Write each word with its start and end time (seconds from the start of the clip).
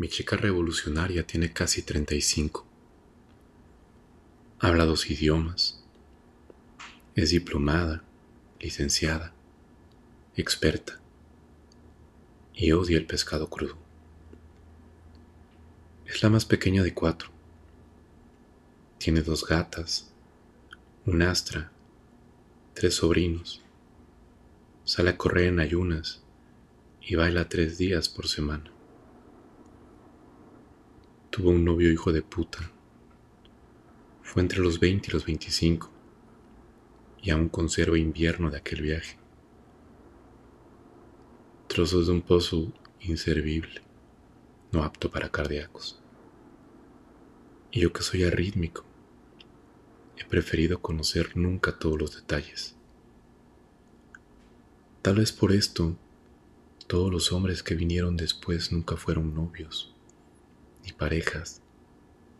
Mi 0.00 0.08
chica 0.08 0.36
revolucionaria 0.36 1.26
tiene 1.26 1.52
casi 1.52 1.82
35. 1.82 2.64
Habla 4.60 4.84
dos 4.84 5.10
idiomas. 5.10 5.82
Es 7.16 7.30
diplomada, 7.30 8.04
licenciada, 8.60 9.32
experta 10.36 11.00
y 12.54 12.70
odia 12.70 12.96
el 12.96 13.06
pescado 13.06 13.50
crudo. 13.50 13.76
Es 16.06 16.22
la 16.22 16.30
más 16.30 16.44
pequeña 16.44 16.84
de 16.84 16.94
cuatro. 16.94 17.30
Tiene 18.98 19.22
dos 19.22 19.44
gatas, 19.44 20.12
un 21.06 21.22
astra, 21.22 21.72
tres 22.72 22.94
sobrinos. 22.94 23.64
Sale 24.84 25.10
a 25.10 25.16
correr 25.16 25.48
en 25.48 25.58
ayunas 25.58 26.22
y 27.00 27.16
baila 27.16 27.48
tres 27.48 27.78
días 27.78 28.08
por 28.08 28.28
semana. 28.28 28.77
Tuvo 31.30 31.50
un 31.50 31.62
novio 31.62 31.92
hijo 31.92 32.10
de 32.10 32.22
puta. 32.22 32.58
Fue 34.22 34.40
entre 34.40 34.60
los 34.60 34.80
20 34.80 35.08
y 35.08 35.12
los 35.12 35.26
25 35.26 35.90
y 37.22 37.30
aún 37.30 37.50
conservo 37.50 37.96
invierno 37.96 38.50
de 38.50 38.56
aquel 38.56 38.80
viaje. 38.80 39.18
Trozos 41.66 42.06
de 42.06 42.12
un 42.14 42.22
pozo 42.22 42.72
inservible, 43.00 43.82
no 44.72 44.82
apto 44.82 45.10
para 45.10 45.28
cardíacos. 45.28 46.00
Y 47.70 47.80
yo 47.80 47.92
que 47.92 48.02
soy 48.02 48.24
arrítmico, 48.24 48.84
he 50.16 50.24
preferido 50.24 50.80
conocer 50.80 51.36
nunca 51.36 51.78
todos 51.78 51.98
los 51.98 52.16
detalles. 52.16 52.74
Tal 55.02 55.16
vez 55.16 55.30
por 55.30 55.52
esto, 55.52 55.94
todos 56.86 57.12
los 57.12 57.32
hombres 57.32 57.62
que 57.62 57.74
vinieron 57.74 58.16
después 58.16 58.72
nunca 58.72 58.96
fueron 58.96 59.34
novios 59.34 59.94
ni 60.88 60.92
parejas, 60.94 61.60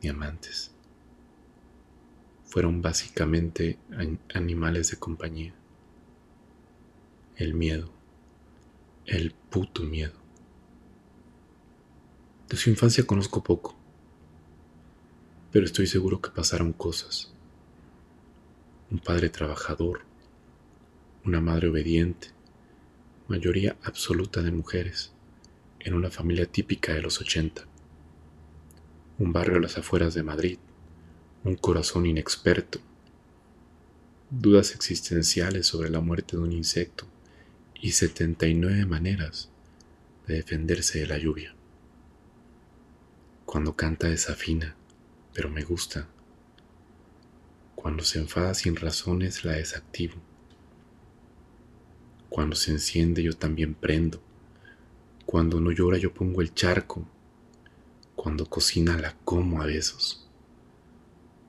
ni 0.00 0.08
amantes. 0.08 0.70
Fueron 2.44 2.80
básicamente 2.80 3.76
animales 4.32 4.90
de 4.92 4.98
compañía. 4.98 5.52
El 7.34 7.54
miedo, 7.54 7.90
el 9.04 9.32
puto 9.32 9.82
miedo. 9.82 10.14
De 12.48 12.56
su 12.56 12.70
infancia 12.70 13.04
conozco 13.04 13.42
poco, 13.42 13.76
pero 15.50 15.66
estoy 15.66 15.88
seguro 15.88 16.20
que 16.20 16.30
pasaron 16.30 16.72
cosas. 16.72 17.34
Un 18.92 19.00
padre 19.00 19.28
trabajador, 19.28 20.02
una 21.24 21.40
madre 21.40 21.66
obediente, 21.68 22.28
mayoría 23.26 23.76
absoluta 23.82 24.40
de 24.40 24.52
mujeres, 24.52 25.12
en 25.80 25.94
una 25.94 26.10
familia 26.10 26.46
típica 26.46 26.94
de 26.94 27.02
los 27.02 27.20
80 27.20 27.66
un 29.18 29.32
barrio 29.32 29.56
a 29.56 29.60
las 29.60 29.78
afueras 29.78 30.12
de 30.12 30.22
Madrid, 30.22 30.58
un 31.42 31.56
corazón 31.56 32.04
inexperto, 32.04 32.80
dudas 34.30 34.74
existenciales 34.74 35.66
sobre 35.66 35.88
la 35.88 36.00
muerte 36.00 36.36
de 36.36 36.42
un 36.42 36.52
insecto 36.52 37.06
y 37.80 37.92
79 37.92 38.84
maneras 38.84 39.48
de 40.26 40.34
defenderse 40.34 40.98
de 40.98 41.06
la 41.06 41.16
lluvia. 41.16 41.54
Cuando 43.46 43.74
canta 43.74 44.08
desafina, 44.08 44.76
pero 45.32 45.48
me 45.48 45.62
gusta. 45.62 46.08
Cuando 47.74 48.04
se 48.04 48.18
enfada 48.18 48.52
sin 48.52 48.76
razones 48.76 49.44
la 49.44 49.52
desactivo. 49.52 50.16
Cuando 52.28 52.54
se 52.56 52.72
enciende 52.72 53.22
yo 53.22 53.32
también 53.32 53.74
prendo. 53.74 54.20
Cuando 55.24 55.60
no 55.60 55.70
llora 55.70 55.96
yo 55.96 56.12
pongo 56.12 56.42
el 56.42 56.52
charco 56.52 57.08
cuando 58.26 58.46
cocina 58.46 58.98
la 58.98 59.16
como 59.24 59.62
a 59.62 59.66
besos. 59.66 60.26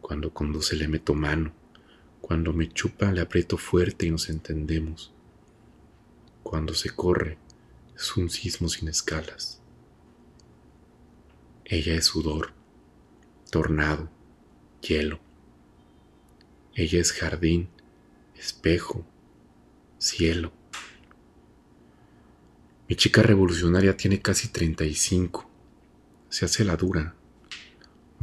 Cuando 0.00 0.32
conduce 0.32 0.74
le 0.74 0.88
meto 0.88 1.12
mano. 1.12 1.52
Cuando 2.22 2.54
me 2.54 2.66
chupa 2.66 3.12
le 3.12 3.20
aprieto 3.20 3.58
fuerte 3.58 4.06
y 4.06 4.10
nos 4.10 4.30
entendemos. 4.30 5.12
Cuando 6.42 6.72
se 6.72 6.88
corre 6.88 7.36
es 7.94 8.16
un 8.16 8.30
sismo 8.30 8.70
sin 8.70 8.88
escalas. 8.88 9.60
Ella 11.66 11.94
es 11.94 12.06
sudor, 12.06 12.54
tornado, 13.50 14.08
hielo. 14.80 15.20
Ella 16.74 17.00
es 17.02 17.12
jardín, 17.12 17.68
espejo, 18.34 19.04
cielo. 19.98 20.54
Mi 22.88 22.96
chica 22.96 23.22
revolucionaria 23.22 23.94
tiene 23.94 24.22
casi 24.22 24.48
35 24.48 25.51
se 26.32 26.46
hace 26.46 26.64
la 26.64 26.76
dura, 26.76 27.14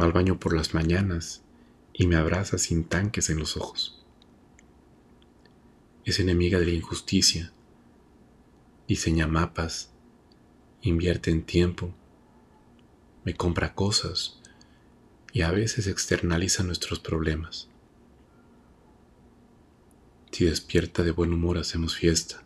va 0.02 0.06
al 0.06 0.12
baño 0.12 0.40
por 0.40 0.56
las 0.56 0.74
mañanas 0.74 1.44
y 1.94 2.08
me 2.08 2.16
abraza 2.16 2.58
sin 2.58 2.84
tanques 2.84 3.30
en 3.30 3.38
los 3.38 3.56
ojos. 3.56 4.04
Es 6.06 6.20
enemiga 6.20 6.58
de 6.58 6.66
la 6.66 6.72
injusticia, 6.72 7.54
diseña 8.88 9.28
mapas, 9.28 9.92
invierte 10.82 11.30
en 11.30 11.44
tiempo, 11.44 11.94
me 13.26 13.36
compra 13.36 13.76
cosas 13.76 14.40
y 15.32 15.44
a 15.44 15.52
veces 15.52 15.86
externaliza 15.86 16.64
nuestros 16.64 17.00
problemas. 17.00 17.70
Si 20.32 20.46
despierta 20.46 21.04
de 21.04 21.12
buen 21.12 21.32
humor 21.32 21.60
hacemos 21.60 21.96
fiesta, 21.96 22.42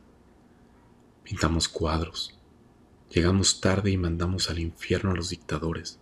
pintamos 1.23 1.69
cuadros, 1.69 2.37
Llegamos 3.13 3.61
tarde 3.61 3.91
y 3.91 3.97
mandamos 3.97 4.49
al 4.49 4.57
infierno 4.57 5.11
a 5.11 5.15
los 5.15 5.29
dictadores, 5.29 5.99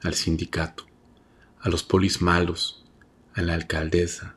al 0.00 0.14
sindicato, 0.14 0.86
a 1.58 1.68
los 1.68 1.82
polis 1.82 2.22
malos, 2.22 2.84
a 3.34 3.42
la 3.42 3.54
alcaldesa, 3.54 4.36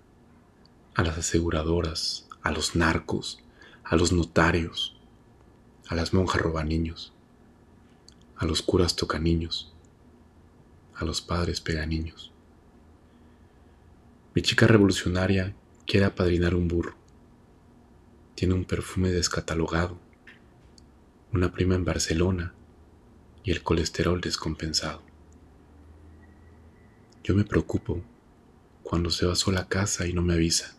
a 0.95 1.03
las 1.03 1.19
aseguradoras, 1.19 2.27
a 2.41 2.49
los 2.49 2.75
narcos, 2.75 3.43
a 3.83 3.95
los 3.95 4.11
notarios, 4.11 4.97
a 5.88 5.93
las 5.93 6.15
monjas 6.15 6.41
robaniños, 6.41 7.13
a 8.38 8.47
los 8.47 8.63
curas 8.63 8.95
tocaniños, 8.95 9.71
a 10.95 11.05
los 11.05 11.21
padres 11.21 11.61
peganiños. 11.61 12.31
Mi 14.33 14.41
chica 14.41 14.65
revolucionaria 14.65 15.55
quiere 15.85 16.07
apadrinar 16.07 16.55
un 16.55 16.67
burro. 16.67 16.95
Tiene 18.33 18.55
un 18.55 18.65
perfume 18.65 19.11
descatalogado 19.11 20.06
una 21.37 21.51
prima 21.51 21.75
en 21.75 21.85
Barcelona 21.85 22.51
y 23.43 23.51
el 23.51 23.61
colesterol 23.61 24.19
descompensado. 24.19 25.03
Yo 27.23 27.35
me 27.35 27.43
preocupo 27.43 28.01
cuando 28.81 29.11
se 29.11 29.27
va 29.27 29.35
sola 29.35 29.61
a 29.61 29.67
casa 29.67 30.07
y 30.07 30.13
no 30.13 30.23
me 30.23 30.33
avisa, 30.33 30.75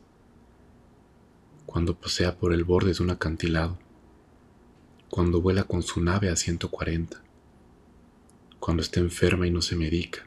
cuando 1.65 1.97
pasea 1.97 2.39
por 2.39 2.53
el 2.53 2.65
borde 2.65 2.93
de 2.93 3.03
un 3.03 3.11
acantilado, 3.11 3.79
cuando 5.09 5.41
vuela 5.41 5.63
con 5.63 5.85
su 5.85 6.03
nave 6.03 6.29
a 6.29 6.35
140, 6.35 7.23
cuando 8.59 8.83
está 8.83 8.99
enferma 8.99 9.47
y 9.47 9.53
no 9.53 9.63
se 9.63 9.77
medica, 9.77 10.27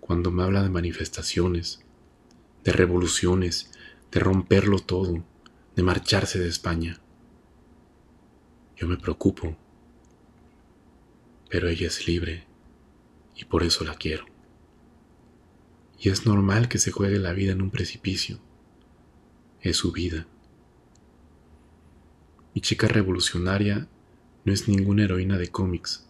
cuando 0.00 0.30
me 0.30 0.42
habla 0.42 0.62
de 0.62 0.70
manifestaciones, 0.70 1.84
de 2.64 2.72
revoluciones, 2.72 3.70
de 4.10 4.20
romperlo 4.20 4.78
todo, 4.78 5.22
de 5.76 5.82
marcharse 5.82 6.38
de 6.38 6.48
España. 6.48 7.03
Yo 8.76 8.88
me 8.88 8.96
preocupo, 8.96 9.56
pero 11.48 11.68
ella 11.68 11.86
es 11.86 12.08
libre 12.08 12.46
y 13.36 13.44
por 13.44 13.62
eso 13.62 13.84
la 13.84 13.94
quiero. 13.94 14.24
Y 15.98 16.08
es 16.08 16.26
normal 16.26 16.68
que 16.68 16.78
se 16.78 16.90
juegue 16.90 17.18
la 17.18 17.32
vida 17.32 17.52
en 17.52 17.62
un 17.62 17.70
precipicio. 17.70 18.40
Es 19.60 19.76
su 19.76 19.92
vida. 19.92 20.26
Mi 22.54 22.60
chica 22.60 22.88
revolucionaria 22.88 23.88
no 24.44 24.52
es 24.52 24.68
ninguna 24.68 25.04
heroína 25.04 25.38
de 25.38 25.48
cómics. 25.48 26.06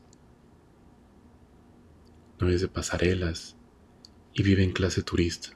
No 2.41 2.49
es 2.49 2.61
de 2.61 2.69
pasarelas 2.69 3.57
y 4.33 4.43
vive 4.43 4.65
en 4.65 4.73
clase 4.73 5.03
turista. 5.03 5.51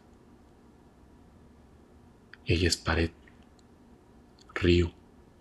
Ella 2.46 2.68
es 2.68 2.76
pared, 2.76 3.10
río, 4.54 4.94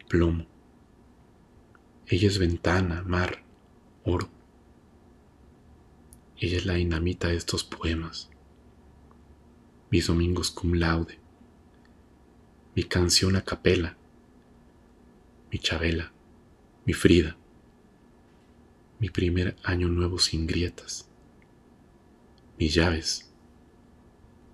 plomo. 0.10 0.57
Ella 2.10 2.30
es 2.30 2.40
ventana, 2.40 3.04
mar, 3.06 3.44
oro. 4.06 4.30
Ella 6.38 6.58
es 6.58 6.66
la 6.66 6.76
dinamita 6.76 7.28
de 7.28 7.36
estos 7.36 7.66
poemas. 7.66 8.30
Mis 9.90 10.08
domingos 10.08 10.50
cum 10.50 10.76
laude. 10.76 11.20
Mi 12.76 12.84
canción 12.84 13.36
a 13.36 13.44
capela. 13.44 13.98
Mi 15.52 15.60
Chabela. 15.60 16.14
Mi 16.86 16.94
Frida. 16.94 17.36
Mi 19.00 19.10
primer 19.10 19.58
año 19.64 19.90
nuevo 19.90 20.18
sin 20.18 20.48
grietas. 20.48 21.10
Mis 22.58 22.74
llaves 22.74 23.34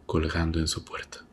colgando 0.07 0.59
en 0.59 0.67
su 0.67 0.83
puerta. 0.83 1.23